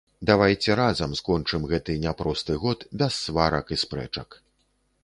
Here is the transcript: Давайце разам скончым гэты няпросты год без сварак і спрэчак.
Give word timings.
Давайце 0.27 0.77
разам 0.79 1.13
скончым 1.19 1.67
гэты 1.73 1.99
няпросты 2.07 2.59
год 2.65 2.87
без 3.03 3.21
сварак 3.27 3.65
і 3.79 3.81
спрэчак. 3.85 4.29